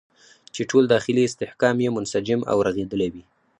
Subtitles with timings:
[0.53, 3.23] چې ټول داخلي استحکام یې منسجم او رغېدلی وي.